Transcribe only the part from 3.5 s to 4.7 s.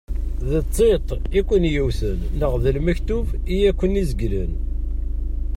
i aken-izeglen.